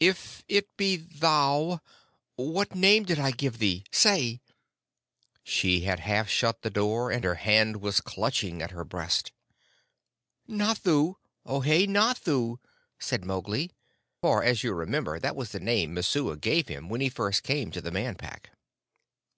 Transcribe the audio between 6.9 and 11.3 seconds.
and her hand was clutching at her breast. "Nathoo!